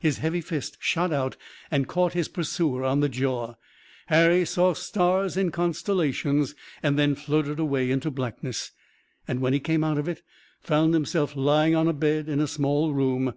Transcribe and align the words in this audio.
His 0.00 0.18
heavy 0.18 0.40
fist 0.40 0.78
shot 0.80 1.12
out 1.12 1.36
and 1.70 1.86
caught 1.86 2.12
his 2.12 2.26
pursuer 2.26 2.82
on 2.82 2.98
the 2.98 3.08
jaw. 3.08 3.54
Harry 4.08 4.44
saw 4.44 4.74
stars 4.74 5.36
in 5.36 5.52
constellations, 5.52 6.56
then 6.82 7.14
floated 7.14 7.60
away 7.60 7.92
into 7.92 8.10
blackness, 8.10 8.72
and, 9.28 9.40
when 9.40 9.52
he 9.52 9.60
came 9.60 9.84
out 9.84 9.96
of 9.96 10.08
it, 10.08 10.22
found 10.60 10.92
himself 10.92 11.36
lying 11.36 11.76
on 11.76 11.86
a 11.86 11.92
bed 11.92 12.28
in 12.28 12.40
a 12.40 12.48
small 12.48 12.92
room. 12.92 13.32